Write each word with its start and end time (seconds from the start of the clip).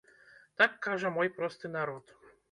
Так 0.61 0.71
кажа 0.85 1.11
мой 1.17 1.29
просты 1.35 1.71
народ. 1.75 2.15